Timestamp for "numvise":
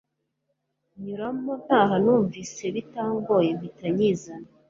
2.03-2.63